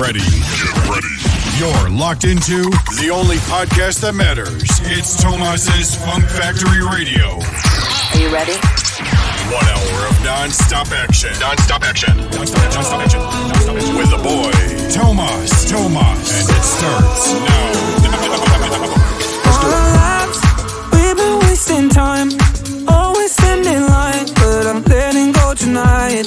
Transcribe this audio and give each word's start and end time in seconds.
ready. 0.00 0.20
Get 0.24 0.88
ready. 0.88 1.12
You're 1.60 1.90
locked 1.90 2.24
into 2.24 2.64
the 2.96 3.10
only 3.12 3.36
podcast 3.52 4.00
that 4.00 4.14
matters. 4.14 4.64
It's 4.88 5.20
Tomas's 5.20 5.94
Funk 5.94 6.24
Factory 6.24 6.80
Radio. 6.80 7.36
Are 7.36 8.16
you 8.16 8.32
ready? 8.32 8.56
One 9.52 9.66
hour 9.68 10.08
of 10.08 10.16
non-stop 10.24 10.88
action. 10.92 11.36
Non-stop 11.38 11.82
action. 11.84 12.16
Non-stop, 12.32 12.72
non-stop 12.72 13.00
action. 13.04 13.20
Non-stop 13.20 13.76
action. 13.76 13.96
With 14.00 14.08
the 14.08 14.22
boy, 14.24 14.48
Tomas. 14.88 15.68
Tomas. 15.68 16.32
And 16.32 16.48
it 16.48 16.64
starts 16.64 17.36
now. 17.36 18.00
All 19.52 19.68
our 19.68 19.90
lives, 20.00 20.40
we've 20.96 21.16
been 21.16 21.36
wasting 21.44 21.88
time. 21.90 22.32
Always 22.88 23.32
standing 23.32 23.84
line, 23.84 24.24
but 24.40 24.64
I'm 24.64 24.82
letting 24.84 25.32
go 25.32 25.52
tonight. 25.52 26.24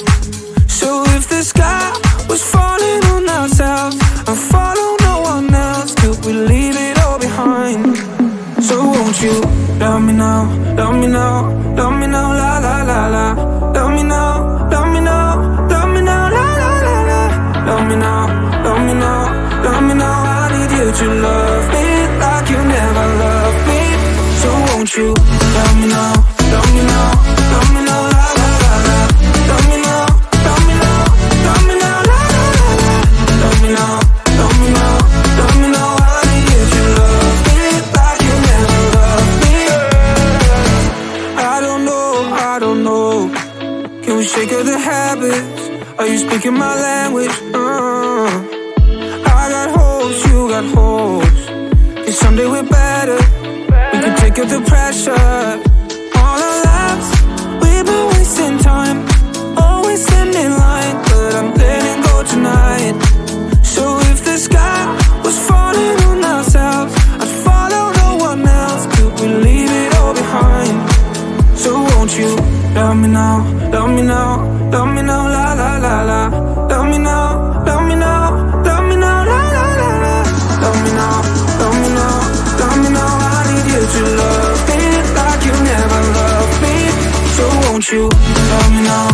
So 0.70 1.02
if 1.10 1.26
the 1.28 1.42
sky 1.42 2.03
was 2.34 2.42
falling 2.50 3.02
on 3.14 3.28
ourselves 3.28 3.96
and 4.28 4.38
follow 4.52 4.88
no 5.08 5.14
one 5.32 5.54
else, 5.54 5.94
could 6.00 6.18
we 6.26 6.32
leave 6.32 6.76
it 6.86 6.96
all 7.04 7.18
behind? 7.26 7.80
So 8.68 8.76
won't 8.94 9.18
you 9.22 9.36
love 9.78 10.02
me 10.02 10.14
now, 10.14 10.40
love 10.80 10.96
me 11.02 11.06
now, 11.06 11.36
love 11.78 11.94
me 12.00 12.06
now, 12.08 12.28
la 12.40 12.52
la 12.66 12.76
la 12.90 13.00
la. 13.14 13.26
Love 13.76 13.92
me 13.96 14.02
now, 14.02 14.32
love 14.72 14.88
me 14.94 15.00
now, 15.10 15.28
love 15.72 15.88
me 15.94 16.00
now, 16.10 16.22
la 16.36 16.46
la 16.62 16.72
la 16.86 16.96
la. 17.10 17.20
Love 17.68 17.84
me 17.88 17.96
now, 18.04 18.22
love 18.66 18.82
me 18.86 18.94
now, 19.04 19.20
love 19.66 19.82
me 19.88 19.94
now. 20.02 20.16
I 20.38 20.44
need 20.54 20.70
you 20.78 20.88
to 21.00 21.06
love 21.26 21.64
me 21.74 21.86
like 22.24 22.46
you 22.52 22.60
never 22.76 23.06
loved 23.22 23.60
me. 23.70 23.82
So 24.42 24.48
won't 24.66 24.90
you 24.96 25.08
love 25.56 25.74
me 25.80 25.86
now, 25.96 26.14
love 26.52 26.70
me 26.74 26.82
now, 26.92 27.23
Shake 44.34 44.50
of 44.50 44.66
the 44.66 44.76
habits? 44.76 45.70
Are 45.96 46.08
you 46.08 46.18
speaking 46.18 46.54
my 46.54 46.74
language? 46.74 47.30
Uh, 47.54 48.26
I 49.30 49.48
got 49.54 49.70
hopes, 49.70 50.26
you 50.26 50.48
got 50.48 50.64
hopes. 50.74 51.46
Cause 52.04 52.18
someday 52.18 52.46
we're 52.46 52.68
better. 52.68 53.16
We 53.92 53.98
can 54.02 54.18
take 54.18 54.40
up 54.40 54.48
the 54.48 54.60
pressure. 54.66 55.12
All 56.18 56.38
our 56.48 56.58
lives, 56.66 57.08
we've 57.62 57.86
been 57.86 58.06
wasting 58.14 58.58
time. 58.58 59.06
Always 59.56 60.04
standing 60.04 60.46
in 60.46 60.52
line, 60.58 60.96
but 61.04 61.34
I'm 61.36 61.54
letting 61.54 62.02
go 62.02 62.24
tonight. 62.24 62.94
So 63.62 64.00
if 64.10 64.24
the 64.24 64.36
sky 64.36 64.82
was 65.22 65.38
falling 65.46 65.96
on 66.10 66.24
ourselves, 66.24 66.92
I'd 67.22 67.32
follow 67.46 67.92
no 68.02 68.16
one 68.16 68.44
else. 68.48 68.84
Could 68.96 69.12
we 69.20 69.28
leave 69.46 69.70
it 69.70 69.94
all 69.94 70.12
behind? 70.12 70.74
So 71.56 71.70
won't 71.94 72.18
you 72.18 72.34
love 72.74 72.96
me 72.96 73.08
now, 73.08 73.53
love 73.74 73.90
me 73.90 74.02
now, 74.02 74.70
love 74.70 74.88
me 74.94 75.02
now, 75.02 75.28
la 75.34 75.46
la 75.60 75.70
la 75.84 75.94
la. 76.10 76.20
Love 76.70 76.86
me 76.90 76.98
now, 76.98 77.64
love 77.66 77.82
me 77.88 77.96
now, 77.96 78.62
love 78.66 78.84
me 78.88 78.96
now, 78.96 79.24
la 79.30 79.40
la 79.56 79.64
la 79.80 79.90
la. 80.04 80.14
Love 80.62 80.78
me 80.84 80.90
now, 81.00 81.16
love 81.60 81.76
me 81.82 81.88
now, 81.98 82.14
love 82.60 82.76
me 82.82 82.88
now. 82.98 83.12
I 83.30 83.40
need 83.50 83.66
you 83.72 83.82
to 83.94 84.02
love 84.20 84.60
me 84.70 84.80
like 85.18 85.42
you 85.48 85.54
never 85.70 86.00
loved 86.18 86.56
me. 86.64 86.76
So 87.36 87.44
won't 87.62 87.86
you 87.90 88.04
love 88.52 88.70
me 88.74 88.82
now, 88.92 89.06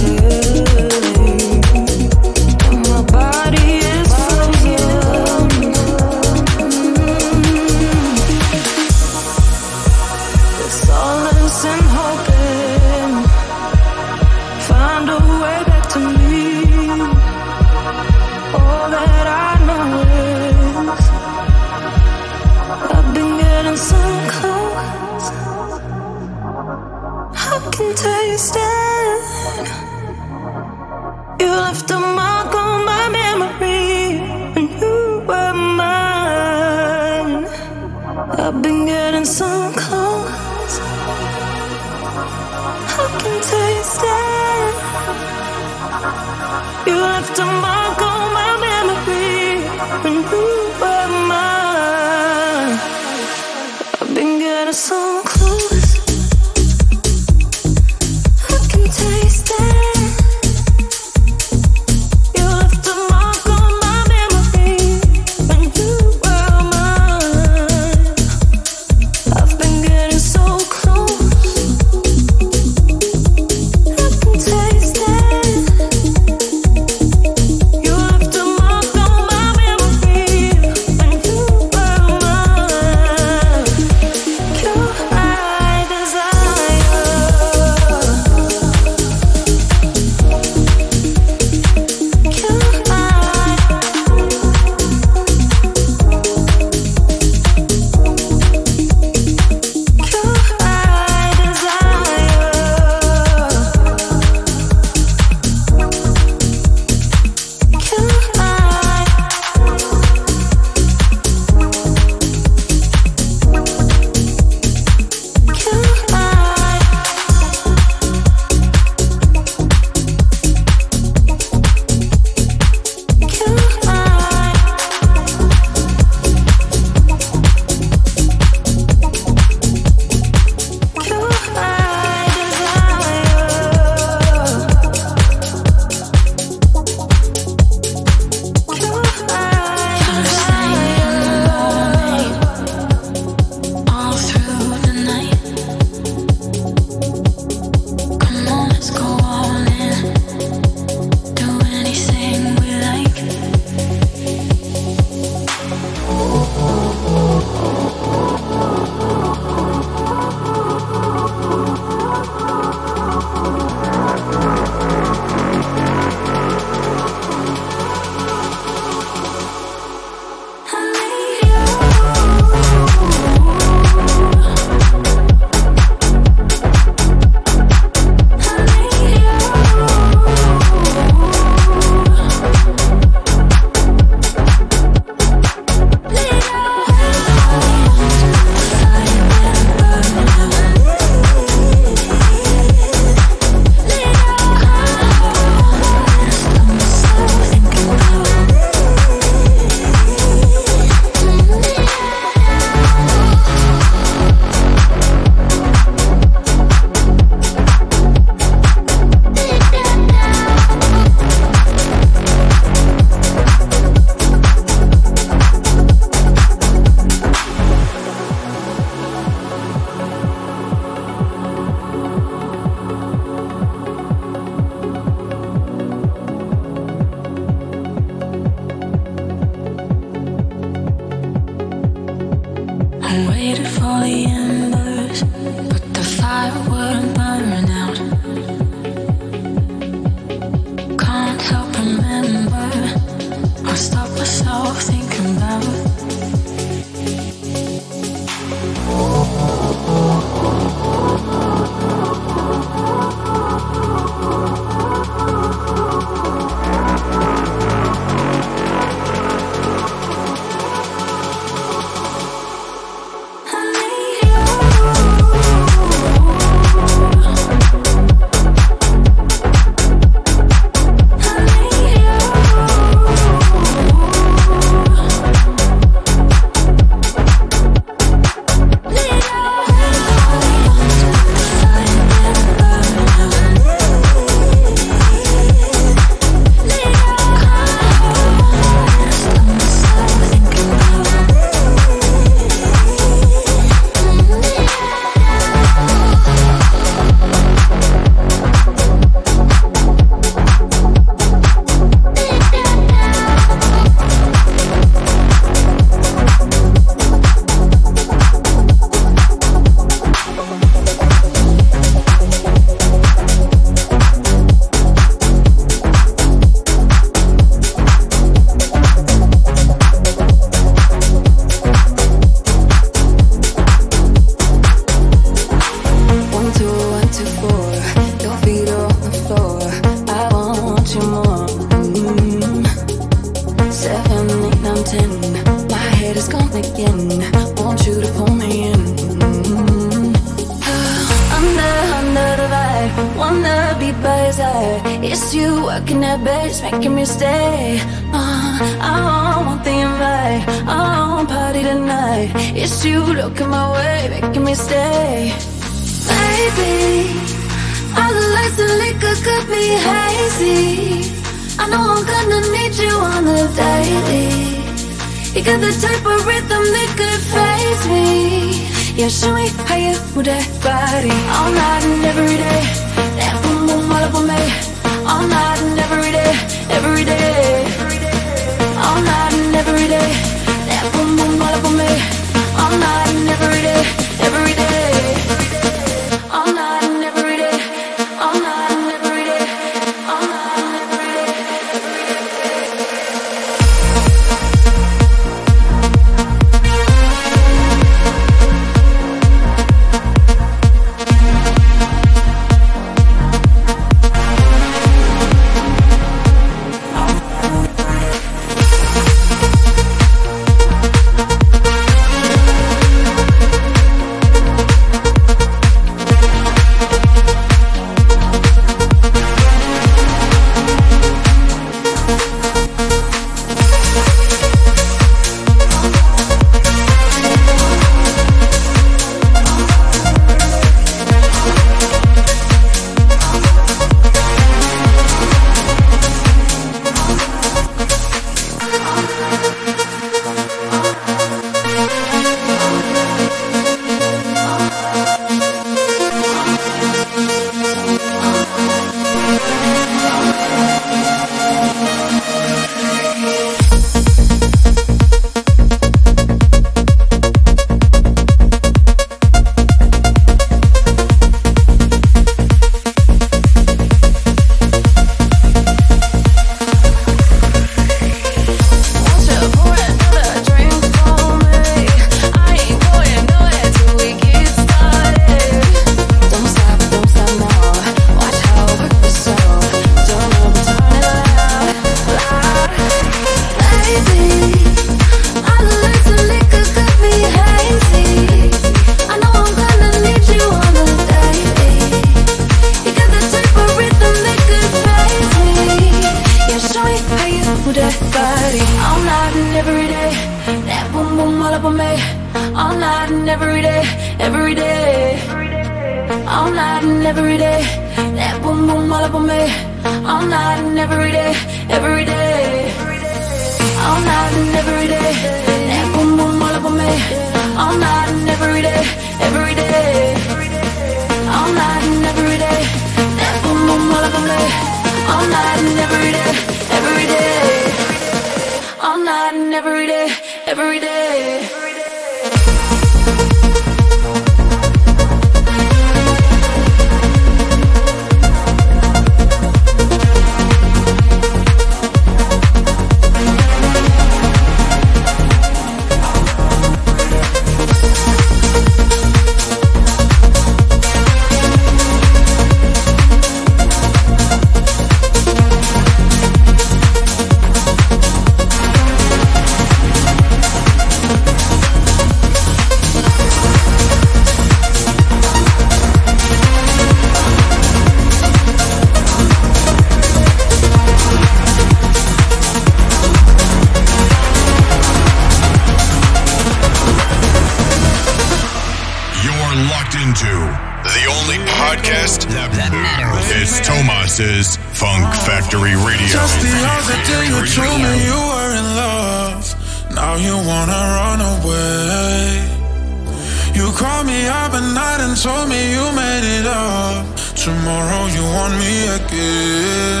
called 593.84 594.06
me 594.06 594.26
up 594.26 594.52
at 594.58 594.66
night 594.72 595.00
and 595.04 595.14
told 595.14 595.46
me 595.52 595.60
you 595.76 595.84
made 595.92 596.24
it 596.38 596.46
up. 596.46 597.04
Tomorrow 597.36 598.02
you 598.16 598.22
want 598.36 598.54
me 598.64 598.74
again. 598.98 600.00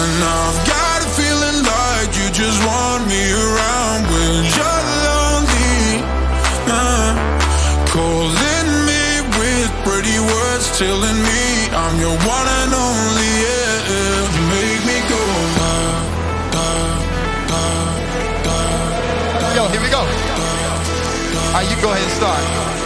And 0.00 0.16
I've 0.38 0.58
got 0.66 0.98
a 1.06 1.10
feeling 1.18 1.60
like 1.74 2.10
you 2.18 2.26
just 2.42 2.58
want 2.66 3.06
me 3.06 3.22
around 3.44 4.00
when 4.10 4.44
you're. 4.56 4.77
All 21.48 21.54
right, 21.54 21.70
you 21.70 21.82
go 21.82 21.90
ahead 21.90 22.02
and 22.02 22.12
start. 22.12 22.77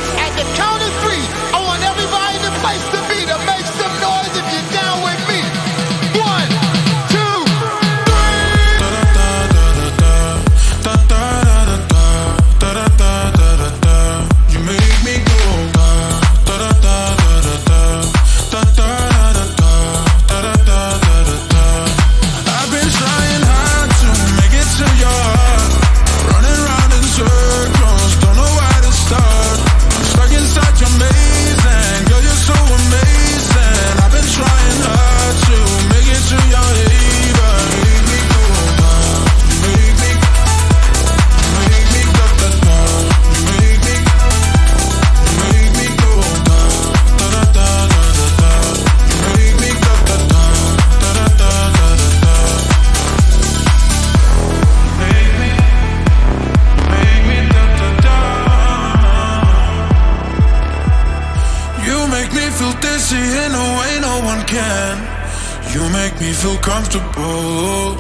comfortable. 66.82 67.94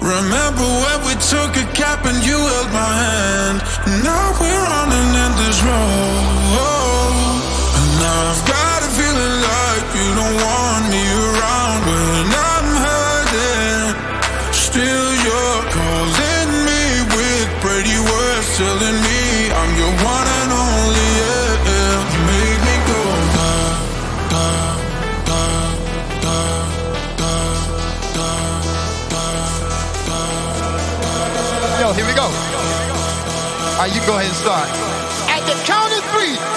Remember 0.00 0.66
when 0.82 0.98
we 1.06 1.14
took 1.30 1.54
a 1.56 1.66
cap 1.72 2.04
and 2.06 2.18
you 2.26 2.36
held 2.36 2.70
my 2.72 2.92
hand? 3.06 3.58
Now 4.02 4.34
we're 4.40 4.66
on 4.80 4.88
an 4.90 5.14
endless 5.26 5.62
road. 5.62 6.42
And 7.78 7.90
now 8.02 8.30
I've 8.32 8.44
got 8.46 8.78
a 8.82 8.90
feeling 8.98 9.36
like 9.46 9.86
you 9.94 10.08
don't 10.18 10.36
want 10.42 10.84
me. 10.90 11.01
You 33.84 34.00
go 34.06 34.14
ahead 34.14 34.26
and 34.26 34.36
start. 34.36 34.68
At 35.28 35.44
the 35.44 35.60
count 35.66 35.92
of 35.92 36.04
three. 36.14 36.51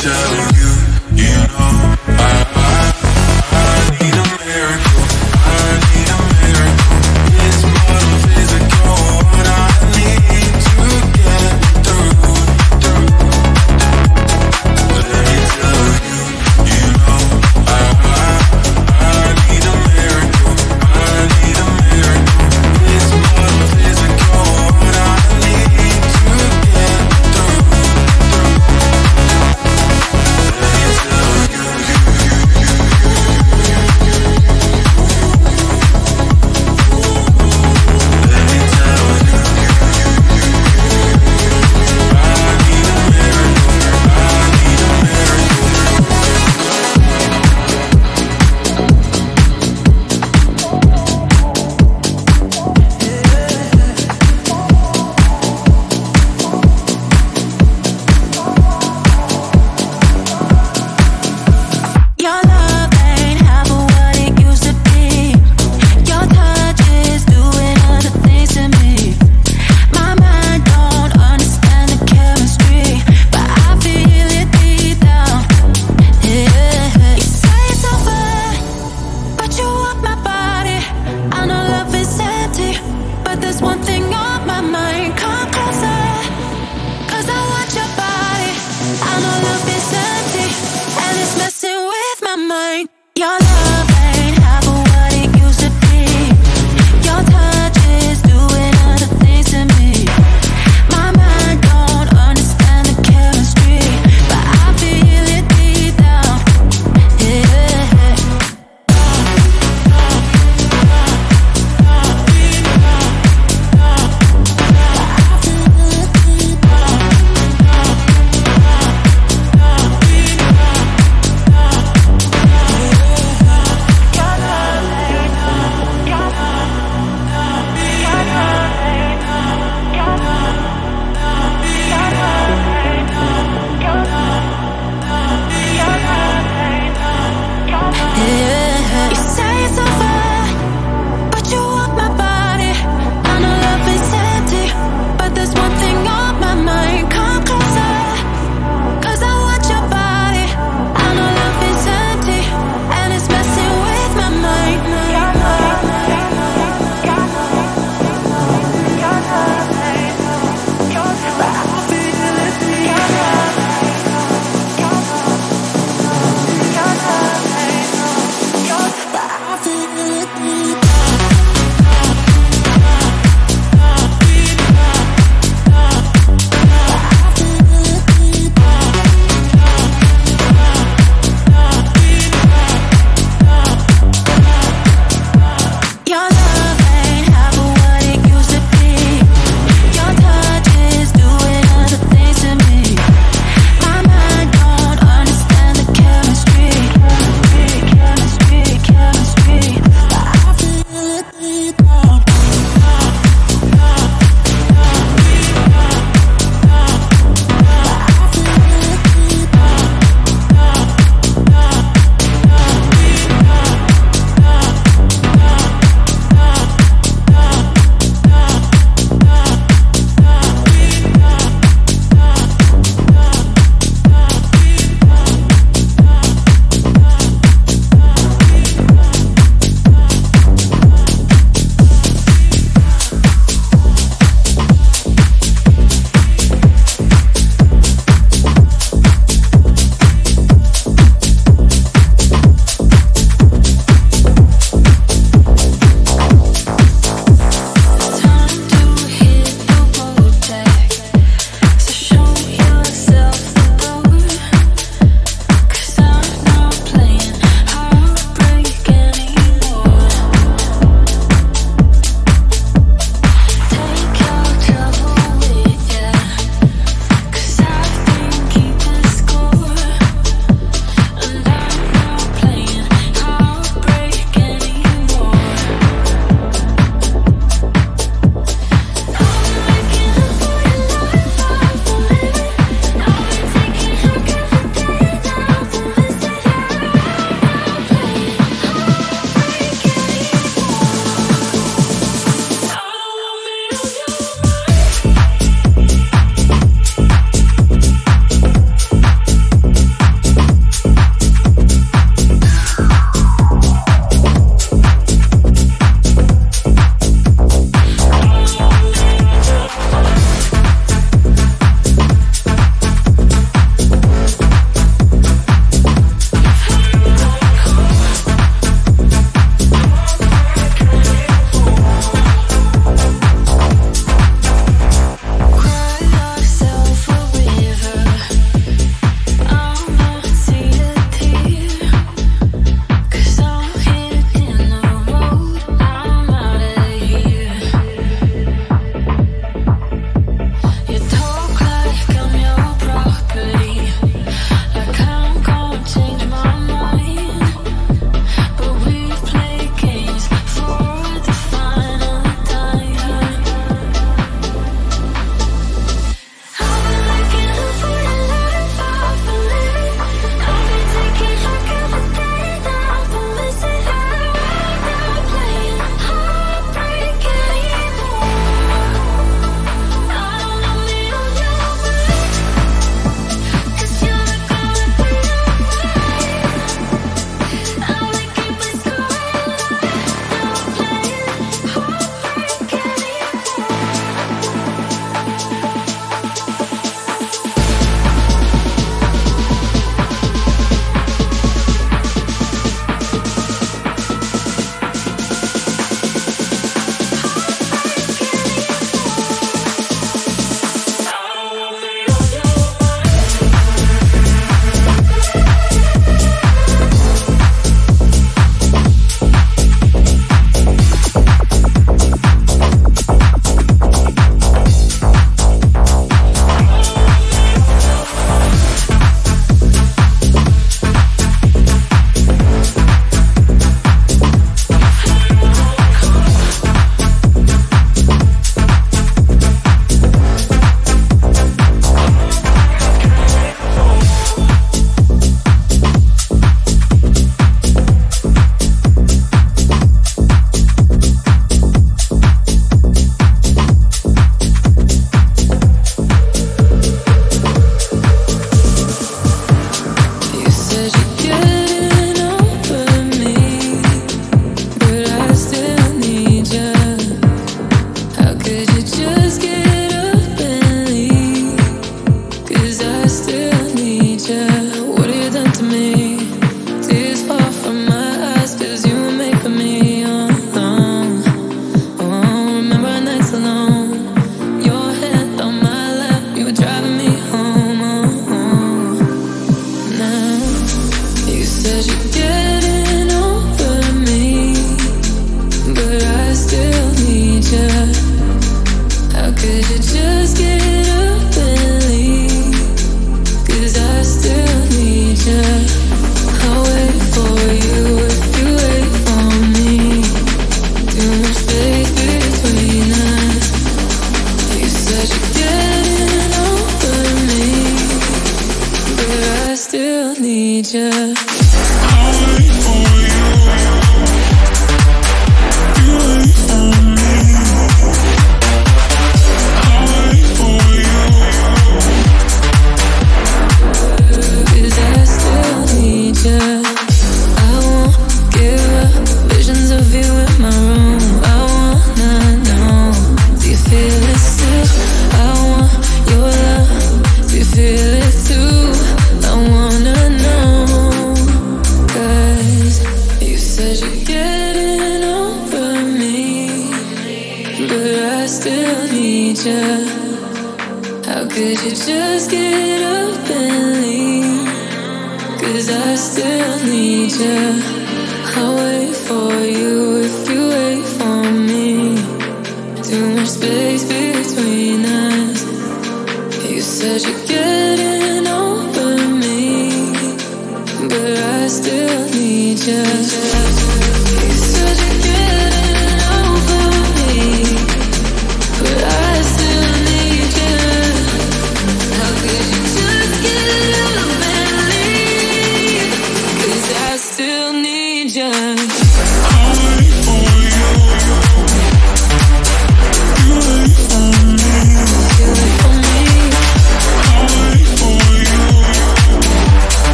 time 0.00 0.57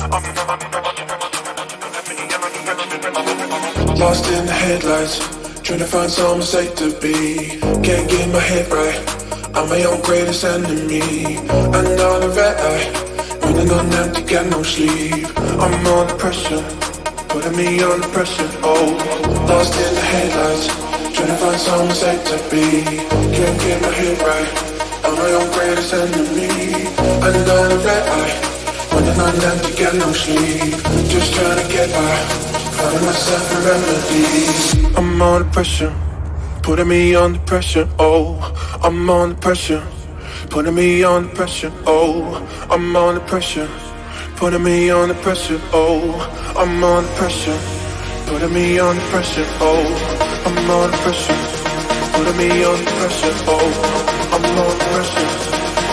Lost 0.00 0.24
in 4.32 4.46
the 4.46 4.52
headlights, 4.52 5.18
trying 5.60 5.80
to 5.80 5.84
find 5.84 6.10
some 6.10 6.40
safe 6.40 6.74
to 6.76 6.90
be. 7.00 7.58
Can't 7.84 8.08
get 8.08 8.32
my 8.32 8.40
head 8.40 8.72
right. 8.72 8.98
I'm 9.54 9.68
my 9.68 9.84
own 9.84 10.00
greatest 10.00 10.42
enemy. 10.44 11.36
Another 11.36 12.30
red 12.30 12.56
eye, 12.56 12.90
running 13.42 13.70
on 13.70 13.92
empty, 13.92 14.22
got 14.22 14.46
no 14.46 14.62
sleep. 14.62 15.28
I'm 15.36 15.86
under 15.86 16.14
pressure, 16.14 16.64
putting 17.28 17.56
me 17.58 17.82
under 17.82 18.08
pressure. 18.08 18.48
Oh, 18.62 18.96
lost 19.50 19.74
in 19.74 19.94
the 19.94 20.00
headlights, 20.00 20.68
trying 21.14 21.28
to 21.28 21.36
find 21.36 21.60
some 21.60 21.90
safe 21.90 22.24
to 22.24 22.38
be. 22.48 22.84
Can't 23.36 23.60
get 23.60 23.82
my 23.82 23.88
head 23.88 24.18
right. 24.22 24.48
I'm 25.04 25.14
my 25.14 25.30
own 25.32 25.50
greatest 25.52 25.92
enemy. 25.92 26.88
Another 27.20 27.76
red 27.84 28.08
eye, 28.08 28.32
running 29.00 29.20
on 29.20 29.34
empty, 29.42 29.82
got 29.82 29.94
no 29.94 30.12
sleep. 30.12 30.60
Just 31.08 31.32
trying 31.34 31.62
to 31.62 31.72
get 31.72 31.90
by. 31.92 32.16
Finding 32.76 33.04
myself 33.06 33.52
a 33.52 33.58
remedy. 33.68 34.94
I'm 34.96 35.22
under 35.22 35.48
pressure, 35.50 35.94
putting 36.62 36.88
me 36.88 37.14
under 37.14 37.38
pressure. 37.40 37.88
Oh, 37.98 38.38
I'm 38.82 39.08
under 39.10 39.36
pressure, 39.36 39.86
putting 40.48 40.74
me 40.74 41.02
under 41.04 41.28
pressure. 41.34 41.72
Oh, 41.86 42.46
I'm 42.70 42.94
under 42.96 43.20
pressure, 43.20 43.68
putting 44.36 44.62
me 44.62 44.90
under 44.90 45.14
pressure. 45.14 45.60
Oh, 45.72 46.26
I'm 46.56 46.82
under 46.84 47.08
pressure, 47.16 47.58
putting 48.26 48.52
me 48.54 48.78
under 48.78 49.02
pressure. 49.10 49.46
Oh, 49.60 49.84
I'm 50.46 50.70
under 50.70 50.96
pressure, 50.98 51.38
putting 52.14 52.36
me 52.36 52.64
under 52.64 52.90
pressure. 52.98 53.34
Oh, 53.46 53.70
I'm 54.32 54.44
under 54.44 54.84
pressure, 54.92 55.28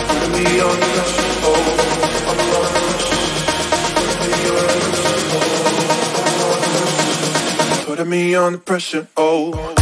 putting 0.08 0.32
me 0.32 0.60
under 0.60 0.86
pressure. 0.94 1.27
Me 8.08 8.34
under 8.34 8.58
pressure, 8.58 9.06
oh. 9.16 9.77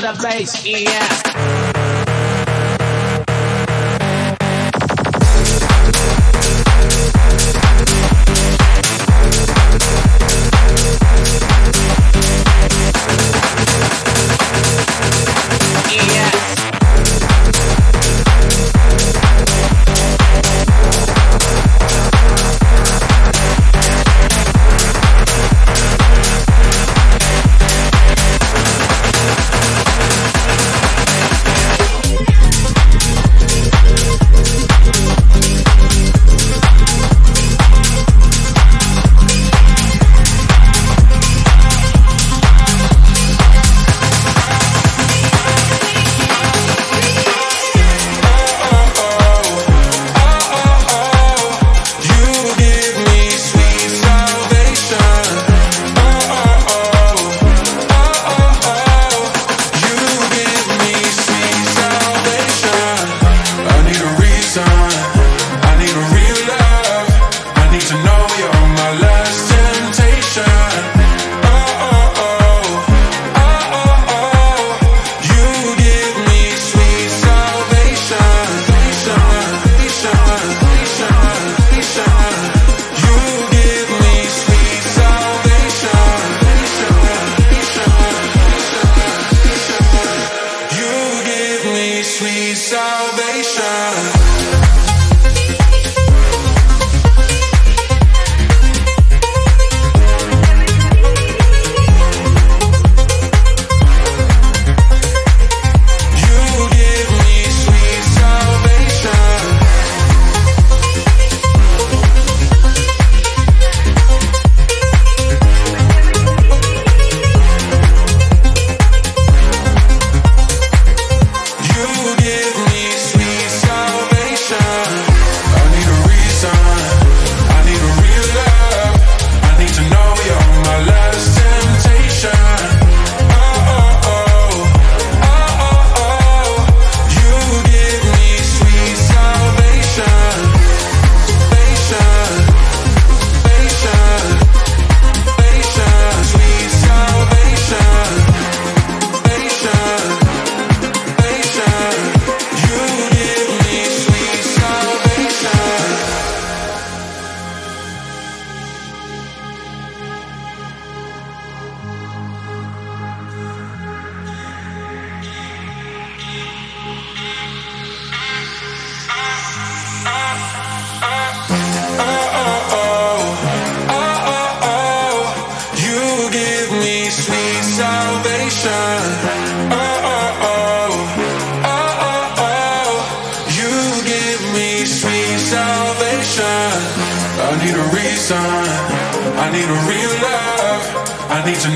To 0.00 0.06
the 0.06 0.22
base, 0.22 0.64
yeah. 0.64 1.37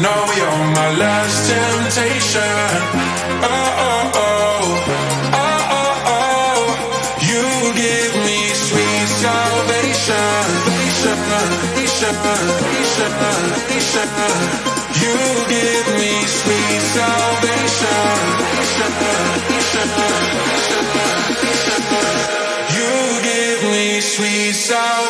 know 0.03 0.23
you're 0.39 0.65
my 0.79 0.89
last 0.99 1.37
temptation. 1.49 2.59
Oh, 3.43 3.87
oh, 3.87 4.19
oh, 4.19 4.65
oh, 5.43 5.77
oh, 5.79 6.13
oh. 6.19 6.63
You 7.31 7.47
give 7.85 8.15
me 8.27 8.41
sweet 8.67 9.09
salvation. 9.23 10.43
Salvation, 11.03 12.15
salvation, 12.23 13.13
salvation. 13.19 14.09
You 15.03 15.17
give 15.55 15.87
me 16.01 16.13
sweet 16.41 16.83
salvation. 16.97 18.11
Salvation, 18.79 19.89
salvation, 19.97 20.85
salvation. 20.95 21.83
You 22.77 22.93
give 23.31 23.61
me 23.71 23.87
sweet 24.01 24.55
salvation. 24.55 25.02